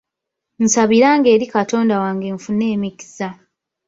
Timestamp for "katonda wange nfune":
1.55-2.65